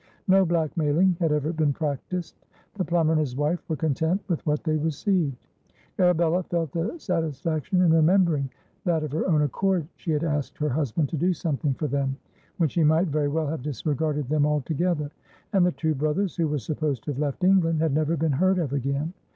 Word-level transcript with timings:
No 0.27 0.45
blackmailing 0.47 1.15
had 1.19 1.31
ever 1.31 1.53
been 1.53 1.73
practised; 1.73 2.33
the 2.73 2.83
plumber 2.83 3.13
and 3.13 3.19
his 3.19 3.35
wife 3.35 3.59
were 3.69 3.75
content 3.75 4.19
with 4.27 4.43
what 4.47 4.63
they 4.63 4.75
received, 4.77 5.37
(Arabella 5.99 6.41
felt 6.41 6.75
a 6.75 6.99
satisfaction 6.99 7.81
in 7.83 7.93
remembering 7.93 8.49
that 8.83 9.03
of 9.03 9.11
her 9.11 9.27
own 9.27 9.43
accord 9.43 9.87
she 9.97 10.09
had 10.09 10.23
asked 10.23 10.57
her 10.57 10.69
husband 10.69 11.07
to 11.09 11.17
do 11.17 11.33
something 11.35 11.75
for 11.75 11.85
them, 11.85 12.17
when 12.57 12.67
she 12.67 12.83
might 12.83 13.09
very 13.09 13.27
well 13.27 13.45
have 13.45 13.61
disregarded 13.61 14.27
them 14.27 14.43
altogether,) 14.43 15.11
and 15.53 15.63
the 15.63 15.71
two 15.71 15.93
brothers, 15.93 16.35
who 16.35 16.47
were 16.47 16.57
supposed 16.57 17.03
to 17.03 17.11
have 17.11 17.19
left 17.19 17.43
England, 17.43 17.79
had 17.79 17.93
never 17.93 18.17
been 18.17 18.31
heard 18.31 18.57
of 18.57 18.73
again. 18.73 19.13